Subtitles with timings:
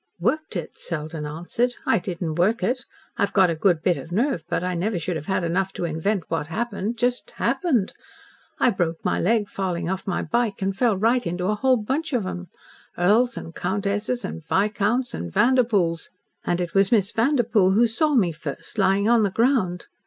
[0.19, 1.75] "Worked it!" Selden answered.
[1.85, 2.85] "I didn't work it.
[3.17, 5.85] I've got a good bit of nerve, but I never should have had enough to
[5.85, 7.93] invent what happened just HAPPENED.
[8.57, 12.13] I broke my leg falling off my bike, and fell right into a whole bunch
[12.13, 12.47] of them
[12.97, 16.09] earls and countesses and viscounts and Vanderpoels.
[16.43, 19.85] And it was Miss Vanderpoel who saw me first lying on the ground.